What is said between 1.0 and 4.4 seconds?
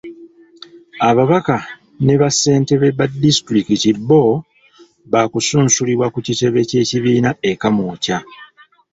Ababaka ne bassentebe ba disitulikiti bbo